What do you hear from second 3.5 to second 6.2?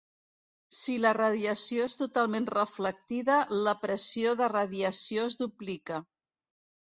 la pressió de radiació es duplica.